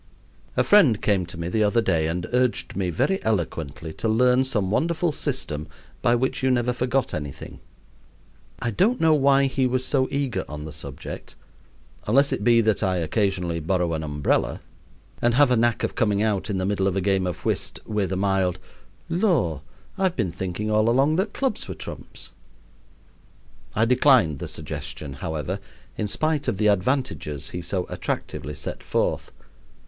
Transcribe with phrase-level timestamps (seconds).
[0.57, 4.43] A friend came to me the other day and urged me very eloquently to learn
[4.43, 5.67] some wonderful system
[6.01, 7.59] by which you never forgot anything.
[8.57, 11.35] I don't know why he was so eager on the subject,
[12.07, 14.61] unless it be that I occasionally borrow an umbrella
[15.21, 17.79] and have a knack of coming out, in the middle of a game of whist,
[17.85, 18.57] with a mild
[19.07, 19.61] "Lor!
[19.99, 22.31] I've been thinking all along that clubs were trumps."
[23.75, 25.59] I declined the suggestion, however,
[25.95, 29.31] in spite of the advantages he so attractively set forth.